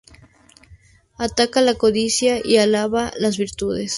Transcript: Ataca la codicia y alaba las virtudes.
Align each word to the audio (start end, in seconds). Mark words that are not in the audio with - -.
Ataca 1.19 1.61
la 1.61 1.75
codicia 1.75 2.41
y 2.43 2.57
alaba 2.57 3.13
las 3.19 3.37
virtudes. 3.37 3.89